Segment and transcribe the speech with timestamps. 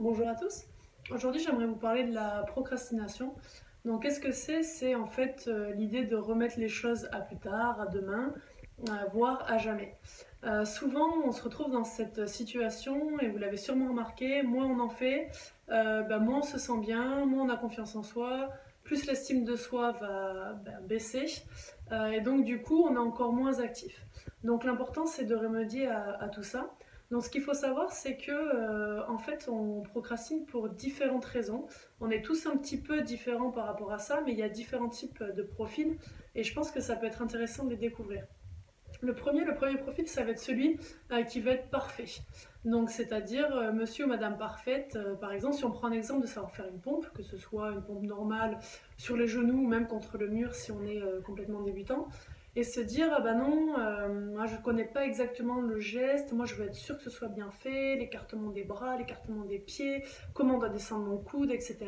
[0.00, 0.64] Bonjour à tous.
[1.10, 3.34] Aujourd'hui, j'aimerais vous parler de la procrastination.
[3.84, 4.62] Donc, qu'est-ce que c'est?
[4.62, 8.32] C'est en fait euh, l'idée de remettre les choses à plus tard, à demain,
[8.88, 9.98] euh, voire à jamais.
[10.44, 14.80] Euh, souvent, on se retrouve dans cette situation, et vous l'avez sûrement remarqué, moins on
[14.80, 15.28] en fait,
[15.68, 18.48] bah, moins on se sent bien, moins on a confiance en soi,
[18.84, 21.26] plus l'estime de soi va ben, baisser,
[22.10, 24.06] et donc du coup, on est encore moins actif.
[24.44, 26.70] Donc, l'important, c'est de remédier à tout ça.
[27.10, 31.66] Donc, ce qu'il faut savoir, c'est que euh, en fait, on procrastine pour différentes raisons.
[32.00, 34.48] On est tous un petit peu différents par rapport à ça, mais il y a
[34.48, 35.96] différents types de profils,
[36.36, 38.24] et je pense que ça peut être intéressant de les découvrir.
[39.00, 40.78] Le premier, le premier profil, ça va être celui
[41.10, 42.20] euh, qui va être parfait.
[42.64, 44.96] Donc, c'est-à-dire euh, monsieur ou madame parfaite.
[45.20, 47.72] par exemple, si on prend un exemple de savoir faire une pompe, que ce soit
[47.72, 48.58] une pompe normale
[48.98, 52.08] sur les genoux ou même contre le mur si on est complètement débutant,
[52.56, 56.46] et se dire ah bah non, euh, moi je connais pas exactement le geste, moi
[56.46, 60.04] je veux être sûr que ce soit bien fait, l'écartement des bras, l'écartement des pieds,
[60.34, 61.78] comment on doit descendre mon coude, etc.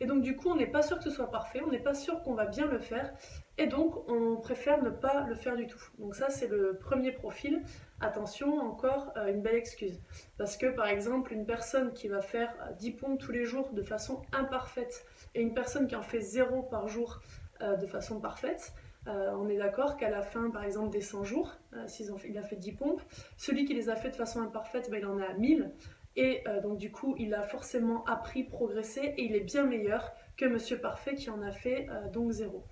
[0.00, 1.94] Et donc du coup on n'est pas sûr que ce soit parfait, on n'est pas
[1.94, 3.12] sûr qu'on va bien le faire,
[3.58, 5.82] et donc on préfère ne pas le faire du tout.
[5.98, 7.62] Donc ça c'est le premier profil.
[8.00, 10.00] Attention, encore une belle excuse.
[10.36, 13.82] Parce que par exemple une personne qui va faire 10 pompes tous les jours de
[13.82, 15.04] façon imparfaite,
[15.36, 17.20] et une personne qui en fait 0 par jour
[17.62, 18.72] euh, de façon parfaite,
[19.08, 22.42] euh, on est d'accord qu'à la fin, par exemple, des 100 jours, euh, s'il a
[22.42, 23.02] fait 10 pompes,
[23.36, 25.72] celui qui les a fait de façon imparfaite, ben, il en a 1000.
[26.14, 30.12] Et euh, donc, du coup, il a forcément appris, progressé, et il est bien meilleur
[30.36, 32.64] que Monsieur Parfait qui en a fait donc zéro.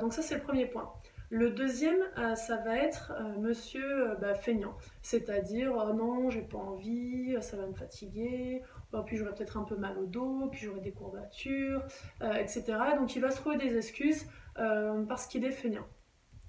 [0.00, 0.92] donc, ça, c'est le premier point.
[1.30, 1.98] Le deuxième,
[2.34, 7.74] ça va être monsieur bah, feignant, c'est-à-dire oh non, j'ai pas envie, ça va me
[7.74, 11.84] fatiguer, oh, puis j'aurai peut-être un peu mal au dos, puis j'aurai des courbatures,
[12.22, 12.64] etc.
[12.96, 14.26] Donc il va se trouver des excuses
[15.08, 15.86] parce qu'il est feignant.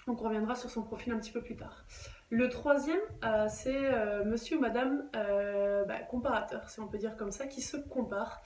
[0.08, 1.86] Donc on reviendra sur son profil un petit peu plus tard.
[2.32, 5.04] Le troisième, euh, c'est euh, monsieur ou madame
[5.88, 8.42] bah, comparateur, si on peut dire comme ça, qui se compare.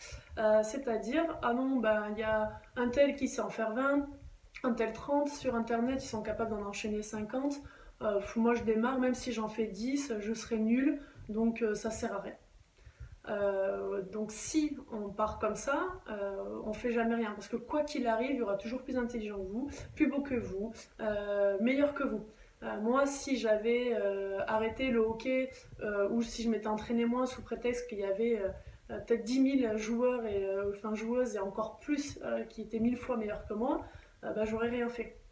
[0.63, 4.07] C'est-à-dire, ah non, bah, il y a un tel qui sait en faire 20,
[4.63, 7.61] un tel 30, sur internet ils sont capables d'en enchaîner 50.
[8.35, 12.19] moi je démarre, même si j'en fais 10, je serai nul, donc ça sert à
[12.19, 12.35] rien.
[13.29, 17.83] Euh, donc si on part comme ça, euh, on fait jamais rien parce que quoi
[17.83, 21.57] qu'il arrive, il y aura toujours plus intelligent que vous, plus beau que vous, euh,
[21.61, 22.25] meilleur que vous.
[22.81, 23.93] moi, si j'avais
[24.47, 25.49] arrêté le hockey
[26.11, 28.41] ou si je m'étais entraîné moins sous prétexte qu'il y avait
[28.87, 32.19] peut-être 10 000 joueurs et enfin joueuses et encore plus
[32.49, 33.81] qui étaient mille fois meilleurs que moi,
[34.21, 35.22] bah, j'aurais rien fait.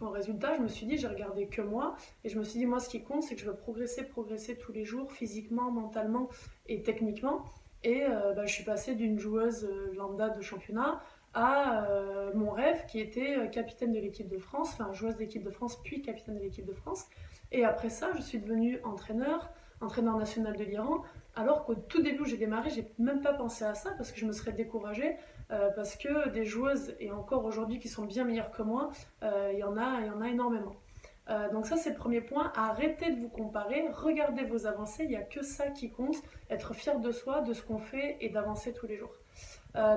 [0.00, 2.66] En résultat, je me suis dit, j'ai regardé que moi, et je me suis dit,
[2.66, 6.28] moi, ce qui compte, c'est que je veux progresser, progresser tous les jours, physiquement, mentalement
[6.66, 7.44] et techniquement.
[7.84, 11.00] Et euh, bah, je suis passée d'une joueuse euh, lambda de championnat
[11.34, 15.50] à euh, mon rêve qui était capitaine de l'équipe de France, enfin joueuse d'équipe de
[15.50, 17.06] France, puis capitaine de l'équipe de France.
[17.50, 21.02] Et après ça, je suis devenue entraîneur, entraîneur national de l'Iran,
[21.34, 24.20] alors qu'au tout début où j'ai démarré, j'ai même pas pensé à ça parce que
[24.20, 25.16] je me serais découragée
[25.50, 28.90] euh, parce que des joueuses et encore aujourd'hui qui sont bien meilleures que moi,
[29.22, 30.76] euh, il y en a, il y en a énormément.
[31.30, 35.10] Euh, donc ça c'est le premier point, arrêtez de vous comparer, regardez vos avancées, il
[35.10, 36.16] n'y a que ça qui compte,
[36.50, 39.14] être fier de soi, de ce qu'on fait et d'avancer tous les jours.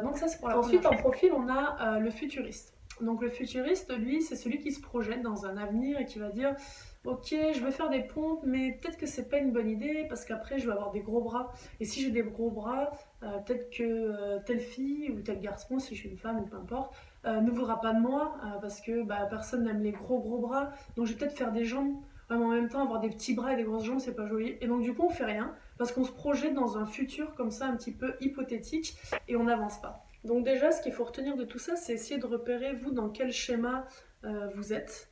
[0.03, 2.75] donc ça c'est pour la Ensuite en profil on a le futuriste.
[3.01, 6.29] Donc le futuriste, lui, c'est celui qui se projette dans un avenir et qui va
[6.29, 6.56] dire
[7.06, 10.25] ok, je vais faire des pompes, mais peut-être que c'est pas une bonne idée parce
[10.25, 11.51] qu'après je vais avoir des gros bras.
[11.79, 12.91] Et si j'ai des gros bras,
[13.23, 16.45] euh, peut-être que euh, telle fille ou tel garçon, si je suis une femme ou
[16.45, 16.94] peu importe,
[17.25, 20.72] euh, ne voudra pas de moi parce que bah, personne n'aime les gros gros bras.
[20.95, 21.95] Donc je vais peut-être faire des jambes.
[22.29, 24.57] en même temps, avoir des petits bras et des grosses jambes, c'est pas joli.
[24.62, 27.51] Et donc du coup, on fait rien parce qu'on se projette dans un futur comme
[27.51, 30.06] ça, un petit peu hypothétique, et on n'avance pas.
[30.25, 33.09] Donc déjà, ce qu'il faut retenir de tout ça, c'est essayer de repérer vous dans
[33.09, 33.88] quel schéma
[34.53, 35.09] vous êtes.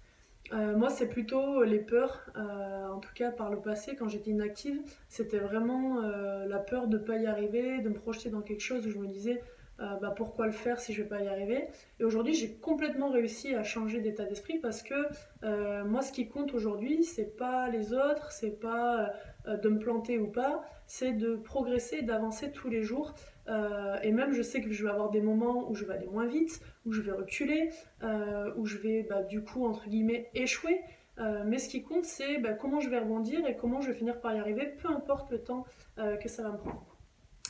[0.51, 4.31] Euh, moi, c'est plutôt les peurs, euh, en tout cas par le passé, quand j'étais
[4.31, 8.41] inactive, c'était vraiment euh, la peur de ne pas y arriver, de me projeter dans
[8.41, 9.41] quelque chose où je me disais
[9.79, 11.67] bah, pourquoi le faire si je ne vais pas y arriver?
[12.00, 16.53] Et aujourd'hui, j'ai complètement réussi à changer d'état d'esprit parce que moi, ce qui compte
[16.53, 19.13] aujourd'hui, c'est pas les autres, c'est pas
[19.47, 23.13] de me planter ou pas, c'est de progresser, d'avancer tous les jours.
[23.50, 26.07] Euh, et même, je sais que je vais avoir des moments où je vais aller
[26.07, 27.69] moins vite, où je vais reculer,
[28.03, 30.81] euh, où je vais, bah, du coup, entre guillemets, échouer.
[31.19, 33.94] Euh, mais ce qui compte, c'est bah, comment je vais rebondir et comment je vais
[33.94, 35.65] finir par y arriver, peu importe le temps
[35.95, 36.98] que ça va me prendre.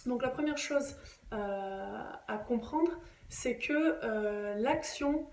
[0.06, 0.98] Donc la première chose
[1.34, 2.92] à comprendre,
[3.28, 5.28] c'est que l'action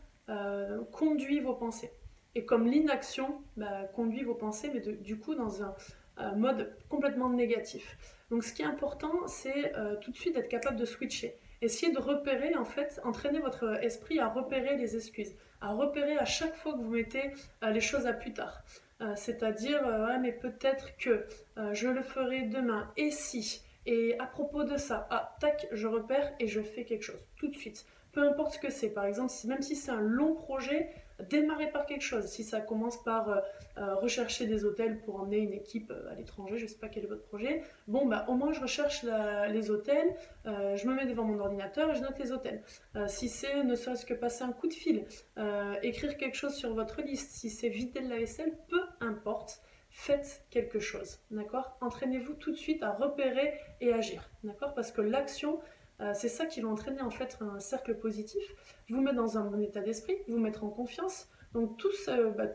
[0.92, 1.92] conduit vos pensées.
[2.34, 5.74] Et comme l'inaction bah, conduit vos pensées, mais du coup dans un
[6.36, 7.96] mode complètement négatif.
[8.30, 11.34] Donc ce qui est important, c'est euh, tout de suite d'être capable de switcher.
[11.62, 16.24] Essayez de repérer, en fait, entraîner votre esprit à repérer les excuses, à repérer à
[16.24, 17.32] chaque fois que vous mettez
[17.62, 18.62] euh, les choses à plus tard.
[19.00, 21.26] Euh, c'est-à-dire, ouais, mais peut-être que
[21.72, 26.32] je le ferai demain, et si, Et à propos de ça, ah, tac, je repère
[26.38, 27.86] et je fais quelque chose tout de suite.
[28.12, 30.90] Peu importe ce que c'est, par exemple, même si c'est un long projet,
[31.28, 32.26] démarrer par quelque chose.
[32.26, 33.40] Si ça commence par euh,
[33.78, 36.88] euh, rechercher des hôtels pour emmener une équipe euh, à l'étranger, je ne sais pas
[36.88, 39.04] quel est votre projet, bon, bah, au moins je recherche
[39.48, 42.62] les hôtels, je me mets devant mon ordinateur et je note les hôtels.
[43.06, 45.04] si c'est ne serait-ce que passer un coup de fil,
[45.82, 49.60] écrire quelque chose sur votre liste, si c'est vider la vaisselle, peu importe
[50.00, 51.76] faites quelque chose, d'accord?
[51.82, 54.72] Entraînez-vous tout de suite à repérer et agir, d'accord?
[54.72, 55.60] Parce que l'action,
[56.00, 58.42] euh, c'est ça qui va entraîner en fait un cercle positif,
[58.88, 61.28] vous mettre dans un bon état d'esprit, vous mettre en confiance.
[61.52, 62.46] Donc tout, ce, bah,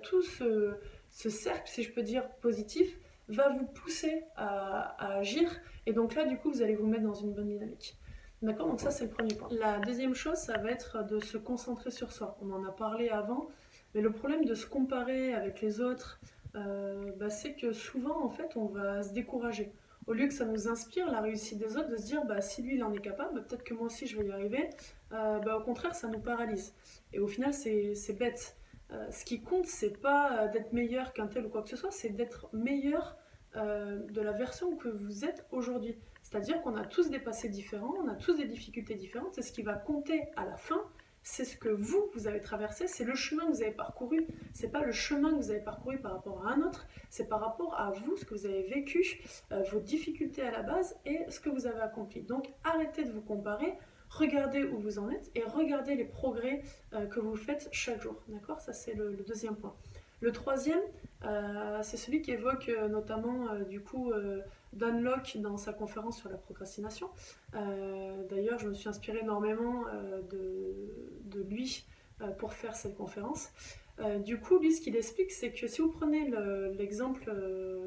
[1.11, 2.97] ce, cercle, si je peux dire, positif,
[3.27, 5.47] va vous pousser à, agir.
[5.85, 7.95] Et donc là, du coup, vous allez vous mettre dans une bonne dynamique.
[8.41, 8.67] D'accord?
[8.67, 9.49] Donc ça, c'est le premier point.
[9.51, 12.37] La deuxième chose, ça va être de se concentrer sur soi.
[12.41, 13.49] On en a parlé avant,
[13.93, 16.19] mais le problème de se comparer avec les autres,
[16.55, 19.71] euh, bah, c'est que souvent, en fait, on va se décourager
[20.07, 22.61] au lieu que ça nous inspire la réussite des autres, de se dire bah, si
[22.61, 24.69] lui il en est capable, peut-être que moi aussi je vais y arriver,
[25.11, 26.75] euh, bah, au contraire ça nous paralyse.
[27.11, 28.55] Et au final c'est bête.
[28.91, 31.89] Euh, ce qui compte c'est pas d'être meilleur qu'un tel ou quoi que ce soit,
[31.89, 33.17] c'est d'être meilleur
[33.55, 35.97] de la version que vous êtes aujourd'hui.
[36.21, 39.53] C'est-à-dire qu'on a tous des passés différents, on a tous des difficultés différentes, c'est ce
[39.53, 40.83] qui va compter à la fin,
[41.25, 44.27] c'est ce que vous, vous avez traversé, c'est le chemin que vous avez parcouru.
[44.53, 47.41] C'est pas le chemin que vous avez parcouru par rapport à un autre, c'est par
[47.41, 51.19] rapport à vous, ce que vous avez vécu, euh, vos difficultés à la base et
[51.29, 52.21] ce que vous avez accompli.
[52.21, 53.73] Donc arrêtez de vous comparer,
[54.09, 56.61] regardez où vous en êtes et regardez les progrès
[56.93, 58.21] euh, que vous faites chaque jour.
[58.27, 58.61] D'accord?
[58.61, 59.75] Ça, c'est le, deuxième point.
[60.21, 60.79] Le troisième,
[61.25, 64.13] euh, c'est celui qui évoque notamment du coup
[64.75, 67.09] Don Locke dans sa conférence sur la procrastination.
[67.55, 70.21] Euh, d'ailleurs, je me suis inspirée énormément euh,
[71.25, 71.85] de, lui
[72.21, 73.49] euh, pour faire cette conférence.
[74.25, 76.29] du coup, lui, ce qu'il explique, c'est que si vous prenez
[76.77, 77.31] l'exemple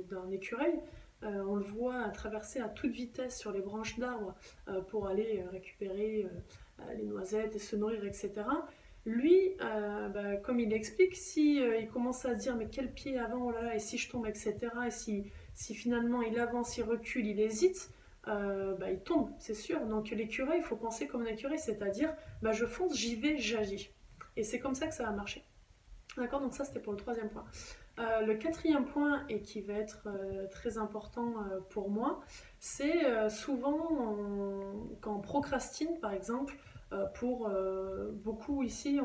[0.09, 0.75] d'un écureuil,
[1.23, 4.35] on le voit traverser à toute vitesse sur les branches d'arbres
[4.89, 6.27] pour aller récupérer
[6.97, 8.33] les noisettes et se nourrir, etc.
[9.05, 13.49] Lui, bah, comme il explique, si il commence à se dire mais quel pied avant,
[13.49, 14.55] oh là là, et si je tombe, etc.,
[14.87, 15.25] et si
[15.59, 17.91] si finalement il avance, il recule, il hésite,
[18.29, 19.85] euh, bah, il tombe, c'est sûr.
[19.87, 23.93] Donc l'écureuil, il faut penser comme un écureuil, c'est-à-dire bah, je fonce, j'y vais, j'agis.
[24.37, 25.45] Et c'est comme ça que ça va marcher.
[26.17, 26.41] D'accord?
[26.41, 27.45] Donc ça, c'était pour le troisième point.
[27.99, 31.35] Euh, le quatrième point, et qui va être euh, très important
[31.71, 32.21] pour moi,
[32.61, 34.17] c'est souvent
[35.01, 36.57] quand on procrastine, par exemple,
[37.15, 37.51] pour
[38.25, 39.01] beaucoup ici,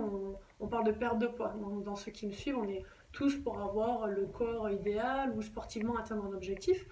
[0.59, 1.55] on, parle de perte de poids.
[1.83, 2.83] dans, ceux qui me suivent, on est
[3.13, 6.85] tous pour avoir le corps idéal ou sportivement atteindre un objectif.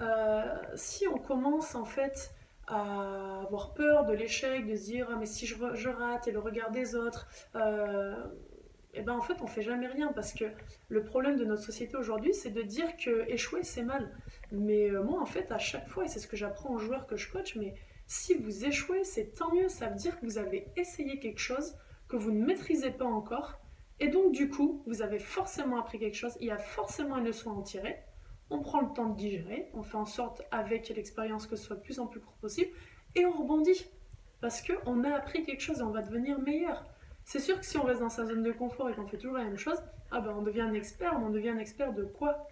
[0.00, 2.34] Euh, si on commence en fait
[2.66, 6.38] à avoir peur de l'échec, de se dire ah, mais si je, rate et le
[6.38, 7.26] regard des autres,
[7.56, 8.14] euh,
[8.92, 10.46] et eh ben en fait on fait jamais rien parce que
[10.88, 14.10] le problème de notre société aujourd'hui c'est de dire que échouer c'est mal.
[14.50, 17.06] Mais euh, moi en fait à chaque fois et c'est ce que j'apprends aux joueurs
[17.06, 17.74] que je coach, mais
[18.08, 21.76] si vous échouez c'est tant mieux, ça veut dire que vous avez essayé quelque chose
[22.08, 23.60] que vous ne maîtrisez pas encore
[24.00, 27.26] et donc, du coup, vous avez forcément appris quelque chose, il y a forcément une
[27.26, 27.98] leçon à en tirer.
[28.48, 31.76] On prend le temps de digérer, on fait en sorte, avec l'expérience, que ce soit
[31.76, 32.70] de plus en plus court possible,
[33.14, 33.86] et on rebondit.
[34.40, 36.84] Parce qu'on a appris quelque chose et on va devenir meilleur.
[37.24, 39.36] C'est sûr que si on reste dans sa zone de confort et qu'on fait toujours
[39.36, 39.80] la même chose,
[40.10, 42.48] ah ben on devient un expert, mais on devient un expert de quoi?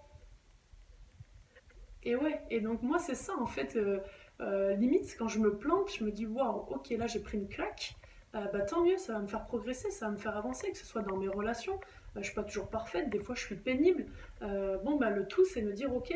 [2.05, 4.01] Et ouais, et donc moi c'est ça en fait, euh,
[4.41, 5.17] euh, limite.
[5.19, 7.97] Quand je me plante, je me dis waouh, ok là j'ai pris une claque,
[8.35, 10.79] euh, bah, tant mieux, ça va me faire progresser, ça va me faire avancer, que
[10.79, 11.75] ce soit dans mes relations.
[11.75, 11.79] Euh,
[12.15, 14.07] je ne suis pas toujours parfaite, des fois je suis pénible.
[14.43, 16.15] Euh, bon, bah, le tout, c'est me dire, ok,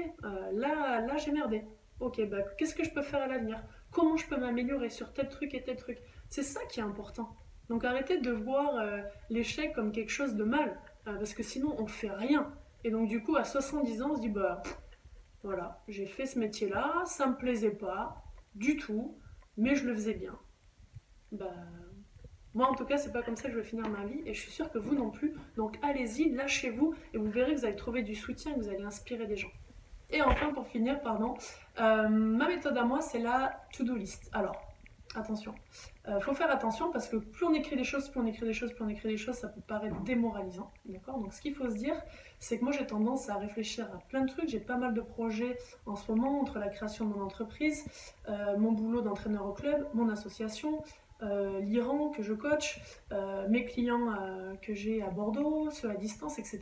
[0.53, 1.65] là, là j'ai merdé.
[2.01, 3.63] Ok, bah, qu'est-ce que je peux faire à l'avenir?
[3.91, 5.99] Comment je peux m'améliorer sur tel truc et tel truc?
[6.29, 7.35] C'est ça qui est important.
[7.69, 8.85] Donc arrêtez de voir
[9.31, 12.53] l'échec comme quelque chose de mal, parce que sinon on fait rien.
[12.85, 14.63] Et donc du coup, à 70 ans, on se dit, bah
[15.43, 19.17] voilà, j'ai fait ce métier-là, ça me plaisait pas du tout,
[19.57, 20.37] mais je le faisais bien.
[21.31, 21.55] Bah
[22.55, 24.35] moi, en tout cas, c'est pas comme ça que je vais finir ma vie et
[24.35, 25.35] je suis sûre que vous non plus.
[25.57, 28.83] Donc, allez-y, lâchez-vous et vous verrez que vous allez trouver du soutien, que vous allez
[28.83, 29.53] inspirer des gens.
[30.11, 31.35] Et enfin, pour finir, pardon,
[31.81, 34.29] euh, ma méthode à moi, c'est la to-do list.
[34.35, 34.61] Alors,
[35.15, 35.55] attention,
[36.09, 38.53] euh, faut faire attention parce que plus on écrit des choses, plus on écrit des
[38.53, 40.71] choses, plus on écrit des choses, ça peut paraître démoralisant.
[40.85, 41.19] D'accord?
[41.19, 42.01] Donc, ce qu'il faut se dire,
[42.41, 44.49] c'est que moi, j'ai tendance à réfléchir à plein de trucs.
[44.49, 47.85] J'ai pas mal de projets en ce moment entre la création de mon entreprise,
[48.29, 50.83] euh, mon boulot d'entraîneur au club, mon association,
[51.23, 52.81] euh, l'Iran que je coach,
[53.13, 56.61] euh, mes clients euh, que j'ai à Bordeaux, ceux à distance, etc.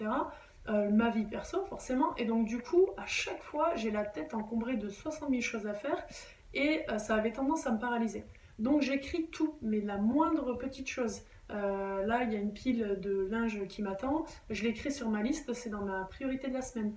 [0.69, 2.15] ma vie perso, forcément.
[2.17, 5.67] Et donc, du coup, à chaque fois, j'ai la tête encombrée de 60 000 choses
[5.67, 6.07] à faire
[6.55, 8.25] et ça avait tendance à me paralyser.
[8.61, 11.23] Donc, j'écris tout, mais la moindre petite chose.
[11.49, 15.53] là il y a une pile de linge qui m'attend, je l'écris sur ma liste,
[15.55, 16.95] c'est dans ma priorité de la semaine.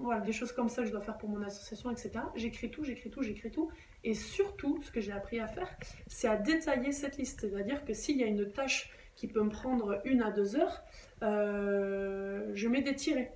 [0.00, 2.12] Voilà, des choses comme ça que je dois faire pour mon association, etc.
[2.34, 3.68] J'écris tout, j'écris tout, j'écris tout.
[4.04, 5.68] Et surtout, ce que j'ai appris à faire,
[6.06, 7.40] c'est à détailler cette liste.
[7.40, 10.82] C'est-à-dire que s'il y a une tâche qui peut me prendre une à deux heures,
[11.22, 13.32] euh, je mets des tirets.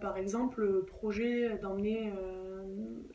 [0.00, 2.12] par exemple, le projet d'emmener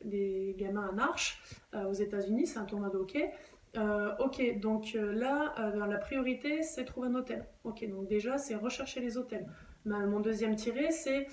[0.03, 1.41] des gamins à marche
[1.73, 3.31] aux États-Unis, c'est un tournoi de hockey.
[3.77, 7.45] Euh, ok, donc euh, là, euh, la priorité, c'est trouver un hôtel.
[7.63, 9.45] Ok, donc déjà, c'est rechercher les hôtels.
[9.85, 11.27] mon deuxième tiré, c'est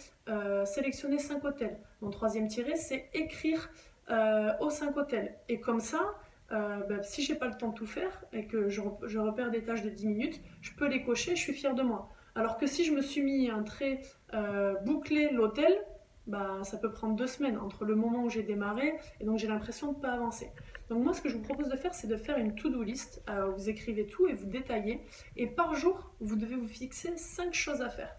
[0.66, 1.78] sélectionner cinq hôtels.
[2.00, 3.70] Mon troisième tiré, c'est écrire
[4.08, 5.36] aux cinq hôtels.
[5.48, 6.14] Et comme ça,
[6.50, 8.80] bah, si j'ai pas le temps de tout faire et que je,
[9.18, 12.10] repère des tâches de 10 minutes, je peux les cocher, je suis fière de moi.
[12.34, 14.02] Alors que si je me suis mis un trait
[14.84, 15.72] bouclé l'hôtel,
[16.26, 19.46] bah, ça peut prendre deux semaines entre le moment où j'ai démarré et donc j'ai
[19.46, 20.50] l'impression de ne pas avancer.
[20.88, 23.22] Donc moi, ce que je vous propose de faire, c'est de faire une to-do list.
[23.28, 25.00] Euh, vous écrivez tout et vous détaillez.
[25.36, 28.14] Et par jour, vous devez vous fixer cinq choses à faire.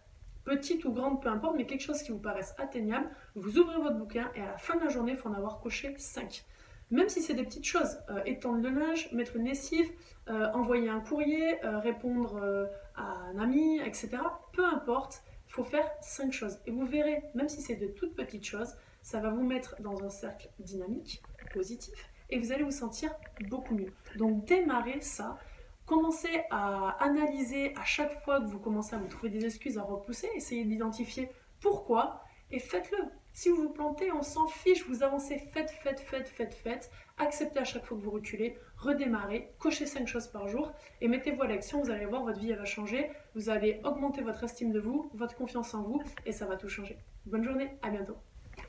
[0.45, 3.09] Petites ou grandes, peu importe, mais quelque chose qui vous paraisse atteignable.
[3.35, 5.59] Vous ouvrez votre bouquin et à la fin de la journée, il faut en avoir
[5.59, 6.45] coché 5.
[6.91, 9.91] Même si c'est des petites choses, euh, étendre le linge, mettre une lessive,
[10.29, 14.09] euh, envoyer un courrier, répondre à un ami, etc.
[14.53, 16.59] Peu importe, il faut faire 5 choses.
[16.67, 20.03] Et vous verrez, même si c'est de toutes petites choses, ça va vous mettre dans
[20.03, 21.21] un cercle dynamique,
[21.53, 23.11] positif, et vous allez vous sentir
[23.49, 23.93] beaucoup mieux.
[24.17, 25.37] Donc démarrez ça.
[25.85, 29.83] Commencez à analyser à chaque fois que vous commencez à vous trouver des excuses à
[29.83, 31.29] repousser, essayez d'identifier
[31.61, 32.97] pourquoi et faites-le.
[33.33, 36.89] Si vous vous plantez, on s'en fiche, vous avancez, faites, faites, faites, faites, faites.
[37.17, 41.43] Acceptez à chaque fois que vous reculez, redémarrez, cochez 5 choses par jour et mettez-vous
[41.43, 44.79] à l'action, vous allez voir, votre vie va changer, vous allez augmenter votre estime de
[44.79, 46.97] vous, votre confiance en vous et ça va tout changer.
[47.25, 48.17] Bonne journée, à bientôt.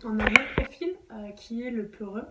[0.05, 2.25] On a un profil euh, qui est le peureux.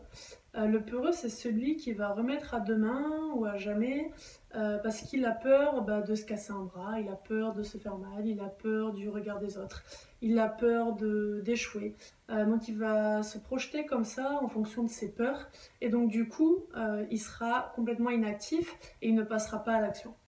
[0.58, 4.12] Euh, le peureux, c'est celui qui va remettre à demain ou à jamais
[4.56, 7.62] euh, parce qu'il a peur bah, de se casser un bras, il a peur de
[7.62, 9.84] se faire mal, il a peur du regard des autres,
[10.22, 10.96] il a peur
[11.44, 11.96] d'échouer.
[12.30, 15.50] donc il va se projeter comme ça en fonction de ses peurs
[15.82, 16.66] et donc du coup,
[17.12, 20.16] il sera complètement inactif et il ne passera pas à l'action.